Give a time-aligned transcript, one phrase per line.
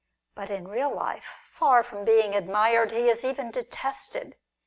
[0.33, 4.35] But in real life, far from being admired, he is even detested.